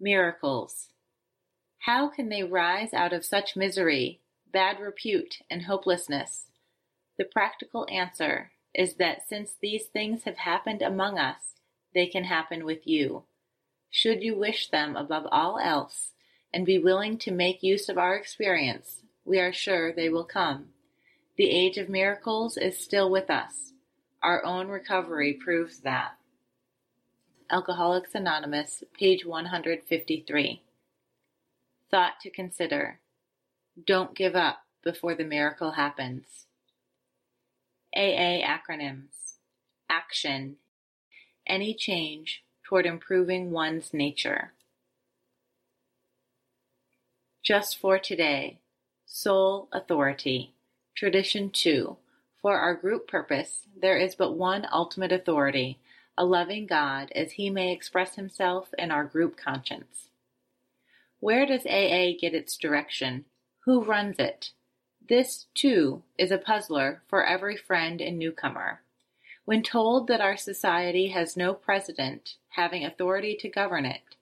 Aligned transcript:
Miracles. 0.00 0.90
How 1.80 2.08
can 2.08 2.28
they 2.28 2.44
rise 2.44 2.94
out 2.94 3.12
of 3.12 3.24
such 3.24 3.56
misery, 3.56 4.20
bad 4.52 4.78
repute, 4.78 5.38
and 5.50 5.62
hopelessness? 5.62 6.46
The 7.16 7.24
practical 7.24 7.84
answer 7.90 8.52
is 8.72 8.94
that 8.94 9.28
since 9.28 9.56
these 9.60 9.86
things 9.86 10.22
have 10.22 10.36
happened 10.36 10.82
among 10.82 11.18
us, 11.18 11.54
they 11.94 12.06
can 12.06 12.24
happen 12.24 12.64
with 12.64 12.86
you. 12.86 13.24
Should 13.90 14.22
you 14.22 14.36
wish 14.36 14.70
them 14.70 14.94
above 14.94 15.26
all 15.32 15.58
else, 15.58 16.12
and 16.54 16.64
be 16.64 16.78
willing 16.78 17.18
to 17.18 17.32
make 17.32 17.64
use 17.64 17.88
of 17.88 17.98
our 17.98 18.14
experience, 18.14 19.02
we 19.24 19.40
are 19.40 19.52
sure 19.52 19.92
they 19.92 20.08
will 20.08 20.24
come. 20.24 20.66
The 21.36 21.50
age 21.50 21.76
of 21.76 21.88
miracles 21.88 22.56
is 22.56 22.78
still 22.78 23.10
with 23.10 23.30
us. 23.30 23.72
Our 24.22 24.44
own 24.44 24.68
recovery 24.68 25.32
proves 25.32 25.80
that. 25.80 26.17
Alcoholics 27.50 28.14
Anonymous, 28.14 28.84
page 28.92 29.24
153. 29.24 30.60
Thought 31.90 32.20
to 32.20 32.28
consider. 32.28 33.00
Don't 33.86 34.14
give 34.14 34.36
up 34.36 34.64
before 34.84 35.14
the 35.14 35.24
miracle 35.24 35.72
happens. 35.72 36.44
AA 37.96 38.44
acronyms. 38.44 39.38
Action. 39.88 40.56
Any 41.46 41.72
change 41.72 42.42
toward 42.68 42.84
improving 42.84 43.50
one's 43.50 43.94
nature. 43.94 44.52
Just 47.42 47.78
for 47.78 47.98
today. 47.98 48.58
Sole 49.06 49.68
authority. 49.72 50.52
Tradition 50.94 51.48
2. 51.48 51.96
For 52.42 52.58
our 52.58 52.74
group 52.74 53.08
purpose, 53.08 53.62
there 53.80 53.96
is 53.96 54.14
but 54.14 54.34
one 54.36 54.66
ultimate 54.70 55.12
authority, 55.12 55.78
a 56.18 56.24
loving 56.24 56.66
God, 56.66 57.12
as 57.14 57.32
he 57.32 57.48
may 57.48 57.72
express 57.72 58.16
himself 58.16 58.74
in 58.76 58.90
our 58.90 59.04
group 59.04 59.36
conscience. 59.36 60.08
Where 61.20 61.46
does 61.46 61.64
AA 61.64 62.18
get 62.20 62.34
its 62.34 62.56
direction? 62.56 63.24
Who 63.64 63.84
runs 63.84 64.18
it? 64.18 64.50
This, 65.08 65.46
too, 65.54 66.02
is 66.18 66.32
a 66.32 66.38
puzzler 66.38 67.02
for 67.08 67.24
every 67.24 67.56
friend 67.56 68.00
and 68.00 68.18
newcomer. 68.18 68.80
When 69.44 69.62
told 69.62 70.08
that 70.08 70.20
our 70.20 70.36
society 70.36 71.08
has 71.08 71.36
no 71.36 71.54
president 71.54 72.34
having 72.50 72.84
authority 72.84 73.36
to 73.36 73.48
govern 73.48 73.86
it, 73.86 74.16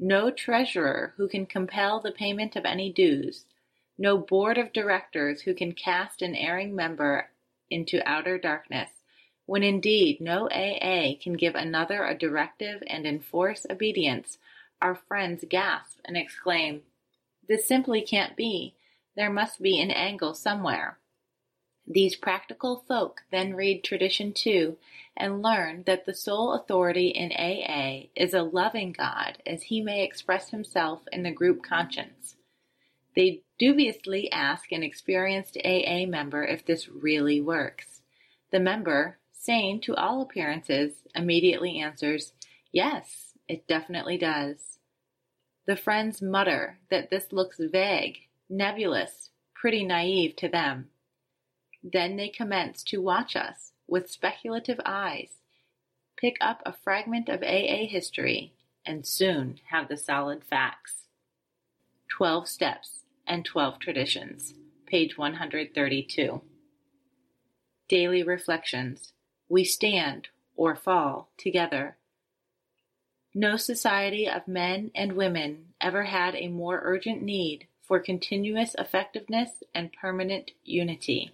no 0.00 0.30
treasurer 0.32 1.14
who 1.16 1.28
can 1.28 1.46
compel 1.46 2.00
the 2.00 2.10
payment 2.10 2.56
of 2.56 2.64
any 2.64 2.92
dues, 2.92 3.44
no 3.96 4.18
board 4.18 4.58
of 4.58 4.72
directors 4.72 5.42
who 5.42 5.54
can 5.54 5.72
cast 5.72 6.22
an 6.22 6.34
erring 6.34 6.74
member 6.74 7.30
into 7.70 8.02
outer 8.04 8.36
darkness, 8.36 8.90
when 9.46 9.62
indeed 9.62 10.20
no 10.20 10.48
AA 10.48 11.14
can 11.20 11.34
give 11.34 11.54
another 11.54 12.04
a 12.04 12.18
directive 12.18 12.82
and 12.88 13.06
enforce 13.06 13.64
obedience, 13.70 14.38
our 14.82 14.94
friends 14.94 15.44
gasp 15.48 15.98
and 16.04 16.16
exclaim, 16.16 16.82
This 17.48 17.66
simply 17.66 18.02
can't 18.02 18.36
be. 18.36 18.74
There 19.16 19.30
must 19.30 19.62
be 19.62 19.80
an 19.80 19.90
angle 19.90 20.34
somewhere. 20.34 20.98
These 21.86 22.16
practical 22.16 22.84
folk 22.88 23.22
then 23.30 23.54
read 23.54 23.84
Tradition 23.84 24.32
2 24.32 24.76
and 25.16 25.42
learn 25.42 25.84
that 25.86 26.04
the 26.04 26.14
sole 26.14 26.52
authority 26.52 27.08
in 27.08 27.30
AA 27.32 28.08
is 28.16 28.34
a 28.34 28.42
loving 28.42 28.92
God 28.92 29.38
as 29.46 29.62
he 29.64 29.80
may 29.80 30.02
express 30.02 30.50
himself 30.50 31.02
in 31.12 31.22
the 31.22 31.30
group 31.30 31.62
conscience. 31.62 32.34
They 33.14 33.42
dubiously 33.58 34.30
ask 34.32 34.72
an 34.72 34.82
experienced 34.82 35.56
AA 35.64 36.04
member 36.06 36.44
if 36.44 36.66
this 36.66 36.88
really 36.88 37.40
works. 37.40 38.02
The 38.50 38.60
member, 38.60 39.18
sane 39.38 39.80
to 39.82 39.94
all 39.94 40.22
appearances, 40.22 40.92
immediately 41.14 41.78
answers, 41.78 42.32
Yes, 42.72 43.32
it 43.48 43.66
definitely 43.66 44.18
does. 44.18 44.78
The 45.66 45.76
friends 45.76 46.22
mutter 46.22 46.78
that 46.90 47.10
this 47.10 47.32
looks 47.32 47.58
vague, 47.58 48.18
nebulous, 48.48 49.30
pretty 49.54 49.84
naive 49.84 50.36
to 50.36 50.48
them. 50.48 50.88
Then 51.82 52.16
they 52.16 52.28
commence 52.28 52.82
to 52.84 53.02
watch 53.02 53.36
us 53.36 53.72
with 53.86 54.10
speculative 54.10 54.80
eyes, 54.84 55.30
pick 56.16 56.36
up 56.40 56.62
a 56.64 56.72
fragment 56.72 57.28
of 57.28 57.42
AA 57.42 57.86
history, 57.86 58.52
and 58.84 59.06
soon 59.06 59.60
have 59.70 59.88
the 59.88 59.96
solid 59.96 60.44
facts. 60.44 61.06
Twelve 62.08 62.48
Steps 62.48 63.00
and 63.26 63.44
Twelve 63.44 63.78
Traditions, 63.78 64.54
page 64.86 65.18
132. 65.18 66.40
Daily 67.88 68.22
Reflections. 68.22 69.12
We 69.48 69.64
stand 69.64 70.28
or 70.56 70.74
fall 70.74 71.30
together. 71.36 71.96
No 73.34 73.56
society 73.56 74.28
of 74.28 74.48
men 74.48 74.90
and 74.94 75.12
women 75.12 75.74
ever 75.80 76.04
had 76.04 76.34
a 76.34 76.48
more 76.48 76.80
urgent 76.82 77.22
need 77.22 77.68
for 77.82 78.00
continuous 78.00 78.74
effectiveness 78.78 79.62
and 79.74 79.92
permanent 79.92 80.52
unity. 80.64 81.32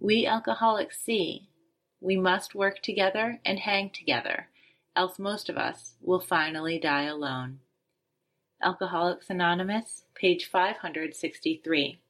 We 0.00 0.26
alcoholics 0.26 1.00
see 1.00 1.48
we 2.00 2.16
must 2.16 2.54
work 2.54 2.80
together 2.80 3.40
and 3.44 3.58
hang 3.58 3.90
together, 3.90 4.48
else 4.94 5.18
most 5.18 5.48
of 5.48 5.56
us 5.56 5.94
will 6.00 6.20
finally 6.20 6.78
die 6.78 7.04
alone. 7.04 7.58
Alcoholics 8.62 9.28
Anonymous, 9.28 10.04
page 10.14 10.48
563. 10.48 12.00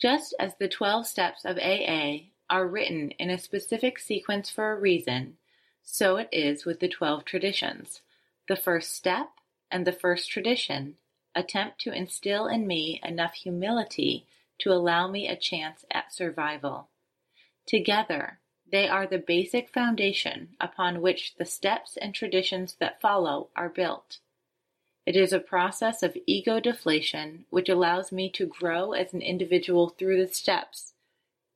Just 0.00 0.34
as 0.38 0.54
the 0.58 0.68
12 0.68 1.06
steps 1.06 1.44
of 1.44 1.58
AA 1.58 2.30
are 2.48 2.66
written 2.66 3.10
in 3.12 3.30
a 3.30 3.38
specific 3.38 3.98
sequence 3.98 4.50
for 4.50 4.72
a 4.72 4.80
reason, 4.80 5.36
so 5.82 6.16
it 6.16 6.28
is 6.32 6.64
with 6.64 6.80
the 6.80 6.88
12 6.88 7.24
traditions. 7.24 8.02
The 8.48 8.56
first 8.56 8.92
step 8.94 9.30
and 9.70 9.86
the 9.86 9.92
first 9.92 10.30
tradition 10.30 10.96
attempt 11.34 11.80
to 11.80 11.92
instill 11.92 12.46
in 12.46 12.66
me 12.66 13.00
enough 13.04 13.34
humility 13.34 14.26
to 14.58 14.72
allow 14.72 15.08
me 15.08 15.28
a 15.28 15.36
chance 15.36 15.84
at 15.90 16.12
survival. 16.12 16.88
Together, 17.66 18.38
they 18.70 18.88
are 18.88 19.06
the 19.06 19.18
basic 19.18 19.68
foundation 19.68 20.56
upon 20.60 21.00
which 21.02 21.34
the 21.36 21.44
steps 21.44 21.96
and 21.96 22.14
traditions 22.14 22.76
that 22.80 23.00
follow 23.00 23.50
are 23.54 23.68
built. 23.68 24.18
It 25.04 25.14
is 25.14 25.32
a 25.32 25.38
process 25.38 26.02
of 26.02 26.16
ego 26.26 26.58
deflation 26.58 27.44
which 27.50 27.68
allows 27.68 28.10
me 28.10 28.28
to 28.30 28.46
grow 28.46 28.92
as 28.92 29.12
an 29.12 29.22
individual 29.22 29.88
through 29.88 30.24
the 30.24 30.32
steps 30.32 30.94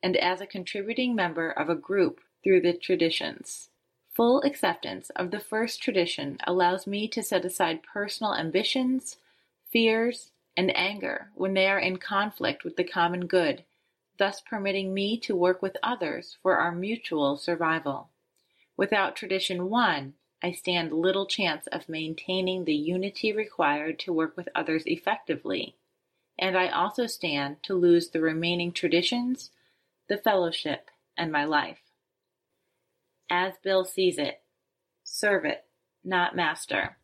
and 0.03 0.17
as 0.17 0.41
a 0.41 0.47
contributing 0.47 1.15
member 1.15 1.51
of 1.51 1.69
a 1.69 1.75
group 1.75 2.21
through 2.43 2.61
the 2.61 2.73
traditions. 2.73 3.71
Full 4.13 4.43
acceptance 4.43 5.11
of 5.11 5.31
the 5.31 5.41
first 5.41 5.83
tradition 5.83 6.39
allows 6.47 6.87
me 6.87 7.07
to 7.09 7.23
set 7.23 7.45
aside 7.45 7.83
personal 7.83 8.35
ambitions, 8.35 9.17
fears, 9.71 10.31
and 10.57 10.77
anger 10.77 11.31
when 11.35 11.55
they 11.55 11.67
are 11.67 11.79
in 11.79 11.97
conflict 11.97 12.65
with 12.65 12.77
the 12.77 12.85
common 12.85 13.27
good, 13.27 13.65
thus 14.19 14.41
permitting 14.41 14.93
me 14.93 15.17
to 15.19 15.37
work 15.37 15.63
with 15.63 15.77
others 15.83 16.37
for 16.43 16.57
our 16.57 16.73
mutual 16.73 17.37
survival. 17.37 18.11
Without 18.77 19.17
tradition 19.17 19.71
one, 19.71 20.15
I 20.43 20.53
stand 20.53 20.93
little 20.93 21.27
chance 21.27 21.67
of 21.69 21.89
maintaining 21.89 22.65
the 22.65 22.75
unity 22.75 23.33
required 23.33 23.99
to 24.01 24.13
work 24.13 24.37
with 24.37 24.49
others 24.55 24.83
effectively, 24.87 25.77
and 26.39 26.57
I 26.57 26.69
also 26.69 27.07
stand 27.07 27.63
to 27.65 27.75
lose 27.75 28.09
the 28.09 28.21
remaining 28.21 28.73
traditions, 28.73 29.51
the 30.11 30.19
fellowship, 30.19 30.91
and 31.17 31.31
my 31.31 31.45
life. 31.45 31.79
As 33.31 33.55
Bill 33.63 33.85
sees 33.85 34.19
it, 34.19 34.43
servant, 35.05 35.59
not 36.05 36.35
master. 36.35 36.97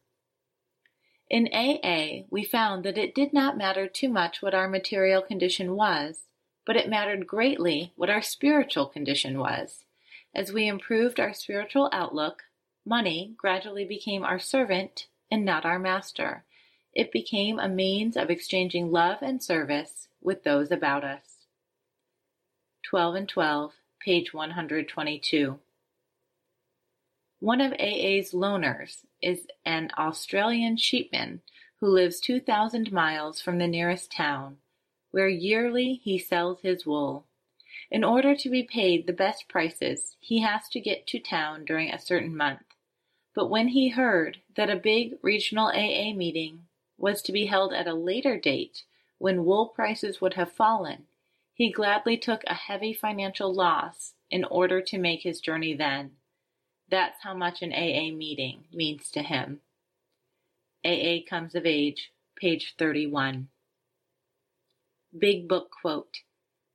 In 1.31 1.49
AA, 1.53 2.27
we 2.31 2.45
found 2.45 2.85
that 2.85 2.99
it 2.99 3.15
did 3.15 3.33
not 3.33 3.57
matter 3.57 3.87
too 3.87 4.09
much 4.09 4.43
what 4.43 4.55
our 4.55 4.69
material 4.69 5.23
condition 5.23 5.77
was, 5.77 6.25
but 6.67 6.77
it 6.77 6.89
mattered 6.89 7.29
greatly 7.29 7.93
what 7.95 8.11
our 8.11 8.23
spiritual 8.23 8.87
condition 8.87 9.39
was. 9.39 9.85
As 10.35 10.53
we 10.53 10.67
improved 10.67 11.21
our 11.21 11.33
spiritual 11.33 11.89
outlook, 11.93 12.43
money 12.85 13.35
gradually 13.37 13.85
became 13.85 14.25
our 14.25 14.41
servant 14.41 15.07
and 15.31 15.45
not 15.45 15.65
our 15.65 15.79
master. 15.79 16.45
It 16.93 17.13
became 17.13 17.61
a 17.61 17.69
means 17.69 18.17
of 18.17 18.31
exchanging 18.31 18.91
love 18.91 19.19
and 19.23 19.41
service 19.41 20.09
with 20.21 20.43
those 20.43 20.73
about 20.73 21.05
us. 21.05 21.36
12 22.89 23.15
and 23.17 23.29
12, 23.29 23.73
page 23.99 24.33
122. 24.33 25.59
One 27.41 27.61
of 27.61 27.73
AA's 27.73 28.31
loners 28.31 28.99
is 29.21 29.49
an 29.65 29.91
Australian 29.99 30.77
sheepman 30.77 31.41
who 31.81 31.89
lives 31.89 32.21
2,000 32.21 32.93
miles 32.93 33.41
from 33.41 33.59
the 33.59 33.67
nearest 33.67 34.13
town, 34.13 34.59
where 35.11 35.29
yearly 35.29 35.95
he 35.95 36.17
sells 36.17 36.61
his 36.61 36.87
wool. 36.87 37.27
In 37.91 38.05
order 38.05 38.37
to 38.37 38.49
be 38.49 38.63
paid 38.63 39.09
the 39.09 39.13
best 39.13 39.49
prices, 39.49 40.17
he 40.21 40.43
has 40.43 40.69
to 40.69 40.79
get 40.79 41.09
to 41.09 41.19
town 41.19 41.65
during 41.65 41.91
a 41.91 41.99
certain 41.99 42.37
month. 42.37 42.63
But 43.35 43.51
when 43.51 43.67
he 43.67 43.89
heard 43.89 44.39
that 44.55 44.71
a 44.71 44.77
big 44.77 45.15
regional 45.23 45.73
AA 45.75 46.15
meeting 46.15 46.67
was 46.97 47.21
to 47.23 47.33
be 47.33 47.47
held 47.47 47.75
at 47.75 47.89
a 47.89 47.95
later 47.95 48.39
date, 48.39 48.85
when 49.19 49.45
wool 49.45 49.67
prices 49.67 50.21
would 50.21 50.35
have 50.35 50.53
fallen, 50.53 51.07
he 51.57 51.73
gladly 51.73 52.19
took 52.19 52.43
a 52.47 52.53
heavy 52.53 52.93
financial 52.93 53.53
loss 53.53 54.13
in 54.31 54.45
order 54.45 54.83
to 54.83 54.99
make 54.99 55.23
his 55.23 55.41
journey 55.41 55.75
then. 55.75 56.11
That's 56.91 57.23
how 57.23 57.33
much 57.33 57.63
an 57.63 57.73
AA 57.73 58.15
meeting 58.15 58.65
means 58.71 59.11
to 59.13 59.23
him. 59.23 59.61
AA 60.85 61.25
Comes 61.27 61.55
of 61.55 61.65
Age, 61.65 62.13
page 62.39 62.75
31. 62.79 63.49
Big 65.19 65.49
Book 65.49 65.71
Quote 65.81 66.19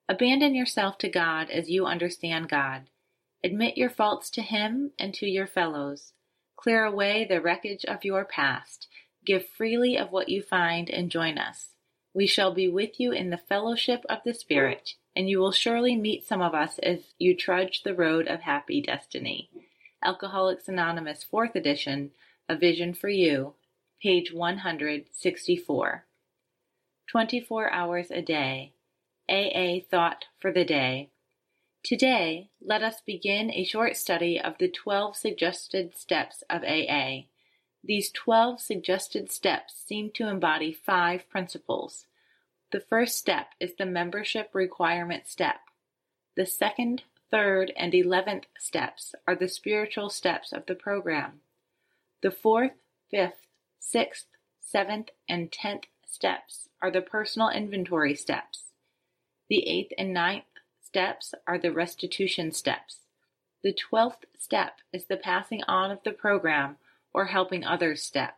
Abandon 0.10 0.56
yourself 0.56 0.98
to 0.98 1.10
God 1.10 1.52
as 1.52 1.70
you 1.70 1.86
understand 1.86 2.50
God. 2.50 2.90
Admit 3.44 3.78
your 3.78 3.92
faults 3.92 4.32
to 4.32 4.42
Him 4.42 4.94
and 4.98 5.14
to 5.14 5.28
your 5.28 5.48
fellows. 5.48 6.14
Clear 6.56 6.86
away 6.86 7.24
the 7.24 7.40
wreckage 7.40 7.86
of 7.86 8.04
your 8.04 8.26
past. 8.26 8.88
Give 9.26 9.48
freely 9.48 9.96
of 9.96 10.12
what 10.12 10.28
you 10.28 10.42
find 10.42 10.90
and 10.90 11.12
join 11.12 11.38
us. 11.38 11.70
We 12.14 12.28
shall 12.28 12.54
be 12.54 12.68
with 12.68 13.00
you 13.00 13.12
in 13.12 13.30
the 13.30 13.38
fellowship 13.38 14.04
of 14.10 14.20
the 14.26 14.34
Spirit, 14.34 14.96
and 15.16 15.30
you 15.30 15.40
will 15.40 15.52
surely 15.52 15.96
meet 15.96 16.28
some 16.28 16.42
of 16.42 16.54
us 16.54 16.78
as 16.80 17.14
you 17.18 17.36
trudge 17.36 17.84
the 17.84 17.96
road 17.96 18.28
of 18.28 18.42
happy 18.42 18.82
destiny. 18.82 19.50
Alcoholics 20.04 20.68
Anonymous, 20.68 21.26
4th 21.32 21.56
edition, 21.56 22.12
A 22.50 22.56
Vision 22.56 22.94
for 22.94 23.08
You, 23.08 23.54
page 24.02 24.34
164. 24.34 26.06
24 27.08 27.72
hours 27.72 28.12
a 28.12 28.22
day. 28.22 28.74
AA 29.30 29.80
Thought 29.90 30.26
for 30.40 30.52
the 30.52 30.66
Day. 30.66 31.10
Today, 31.84 32.50
let 32.62 32.84
us 32.84 33.02
begin 33.06 33.52
a 33.52 33.64
short 33.64 33.96
study 33.96 34.40
of 34.40 34.58
the 34.60 34.68
12 34.68 35.16
suggested 35.16 35.96
steps 35.96 36.44
of 36.50 36.64
AA. 36.64 37.24
These 37.84 38.12
12 38.12 38.62
suggested 38.62 39.32
steps 39.32 39.74
seem 39.76 40.12
to 40.12 40.28
embody 40.28 40.72
five 40.72 41.28
principles. 41.30 42.06
The 42.72 42.80
first 42.80 43.18
step 43.18 43.48
is 43.60 43.74
the 43.76 43.86
membership 43.86 44.52
requirement 44.54 45.28
step. 45.28 45.62
The 46.36 46.46
second, 46.46 47.04
third, 47.32 47.74
and 47.76 47.94
eleventh 47.94 48.46
steps 48.58 49.16
are 49.28 49.36
the 49.36 49.48
spiritual 49.48 50.10
steps 50.10 50.54
of 50.54 50.66
the 50.68 50.76
program. 50.76 51.42
The 52.22 52.32
fourth, 52.32 52.74
fifth, 53.10 53.48
sixth, 53.80 54.28
seventh, 54.60 55.10
and 55.28 55.52
tenth 55.52 55.88
steps 56.06 56.70
are 56.82 56.92
the 56.92 57.02
personal 57.02 57.50
inventory 57.50 58.16
steps. 58.16 58.72
The 59.50 59.68
eighth 59.68 59.92
and 59.98 60.14
ninth 60.14 60.46
steps 60.82 61.34
are 61.48 61.58
the 61.58 61.74
restitution 61.74 62.52
steps. 62.52 63.00
The 63.64 63.74
twelfth 63.74 64.26
step 64.38 64.80
is 64.94 65.06
the 65.06 65.18
passing 65.18 65.64
on 65.64 65.92
of 65.92 66.04
the 66.04 66.12
program 66.12 66.78
or 67.14 67.26
helping 67.26 67.66
others 67.66 68.02
step. 68.02 68.38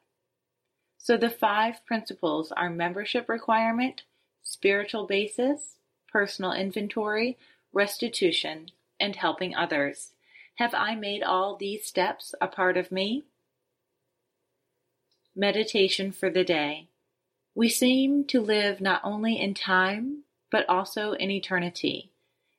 So 0.98 1.18
the 1.18 1.30
five 1.30 1.86
principles 1.86 2.52
are 2.52 2.70
membership 2.70 3.28
requirement, 3.28 4.04
spiritual 4.42 5.06
basis, 5.06 5.76
personal 6.12 6.54
inventory, 6.54 7.38
restitution, 7.74 8.70
and 9.00 9.16
helping 9.16 9.56
others. 9.56 10.12
Have 10.56 10.74
I 10.74 10.96
made 10.96 11.24
all 11.24 11.58
these 11.58 11.86
steps 11.86 12.34
a 12.40 12.48
part 12.48 12.78
of 12.78 12.92
me? 12.92 13.24
Meditation 15.36 16.12
for 16.12 16.30
the 16.30 16.44
day. 16.44 16.88
We 17.56 17.68
seem 17.70 18.26
to 18.26 18.40
live 18.40 18.80
not 18.80 19.02
only 19.04 19.40
in 19.40 19.56
time, 19.56 20.24
but 20.52 20.68
also 20.70 21.14
in 21.14 21.32
eternity. 21.32 22.12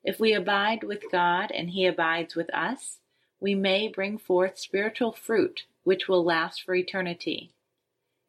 If 0.03 0.21
we 0.21 0.35
abide 0.35 0.83
with 0.83 1.11
God 1.11 1.51
and 1.51 1.71
He 1.71 1.87
abides 1.87 2.35
with 2.35 2.53
us, 2.53 2.99
we 3.41 3.55
may 3.55 3.89
bring 3.89 4.19
forth 4.19 4.59
spiritual 4.59 5.13
fruit 5.13 5.65
which 5.85 6.09
will 6.09 6.25
last 6.25 6.63
for 6.63 6.75
eternity. 6.75 7.53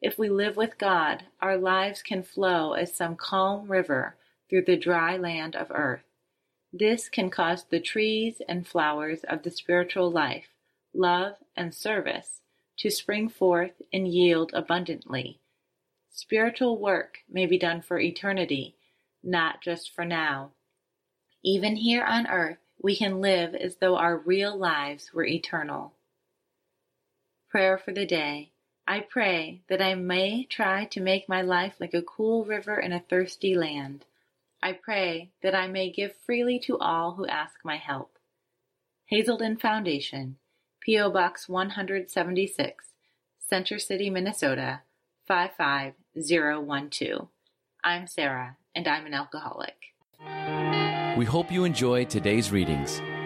If 0.00 0.18
we 0.18 0.28
live 0.28 0.56
with 0.56 0.78
God, 0.78 1.24
our 1.40 1.56
lives 1.56 2.02
can 2.02 2.22
flow 2.22 2.74
as 2.74 2.94
some 2.94 3.16
calm 3.16 3.70
river 3.70 4.16
through 4.48 4.64
the 4.64 4.76
dry 4.76 5.16
land 5.16 5.56
of 5.56 5.72
earth. 5.74 6.04
This 6.72 7.08
can 7.08 7.30
cause 7.30 7.64
the 7.64 7.80
trees 7.80 8.40
and 8.48 8.66
flowers 8.66 9.24
of 9.24 9.42
the 9.42 9.50
spiritual 9.50 10.10
life, 10.10 10.48
love, 10.94 11.34
and 11.56 11.74
service 11.74 12.42
to 12.78 12.90
spring 12.90 13.28
forth 13.28 13.82
and 13.92 14.06
yield 14.06 14.52
abundantly. 14.54 15.40
Spiritual 16.10 16.78
work 16.78 17.18
may 17.28 17.46
be 17.46 17.58
done 17.58 17.82
for 17.82 17.98
eternity 17.98 18.76
not 19.26 19.60
just 19.60 19.92
for 19.92 20.04
now. 20.04 20.52
Even 21.44 21.76
here 21.76 22.04
on 22.04 22.26
earth, 22.28 22.58
we 22.80 22.96
can 22.96 23.20
live 23.20 23.54
as 23.54 23.76
though 23.76 23.96
our 23.96 24.16
real 24.16 24.56
lives 24.56 25.12
were 25.12 25.24
eternal. 25.24 25.92
Prayer 27.56 27.78
for 27.78 27.92
the 27.92 28.04
day. 28.04 28.50
I 28.86 29.00
pray 29.00 29.62
that 29.70 29.80
I 29.80 29.94
may 29.94 30.44
try 30.44 30.84
to 30.84 31.00
make 31.00 31.26
my 31.26 31.40
life 31.40 31.76
like 31.80 31.94
a 31.94 32.02
cool 32.02 32.44
river 32.44 32.78
in 32.78 32.92
a 32.92 33.00
thirsty 33.00 33.54
land. 33.54 34.04
I 34.62 34.74
pray 34.74 35.30
that 35.42 35.54
I 35.54 35.66
may 35.66 35.90
give 35.90 36.14
freely 36.26 36.58
to 36.66 36.76
all 36.76 37.14
who 37.14 37.26
ask 37.26 37.54
my 37.64 37.78
help. 37.78 38.18
Hazelden 39.06 39.56
Foundation, 39.56 40.36
P.O. 40.80 41.10
Box 41.10 41.48
176, 41.48 42.84
Center 43.38 43.78
City, 43.78 44.10
Minnesota 44.10 44.82
55012. 45.26 47.28
I'm 47.82 48.06
Sarah 48.06 48.58
and 48.74 48.86
I'm 48.86 49.06
an 49.06 49.14
alcoholic. 49.14 49.94
We 51.16 51.24
hope 51.24 51.50
you 51.50 51.64
enjoyed 51.64 52.10
today's 52.10 52.52
readings. 52.52 53.00